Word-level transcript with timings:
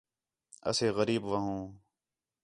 اسے 0.69 0.87
غریب 0.97 1.23
وہوں 1.31 1.61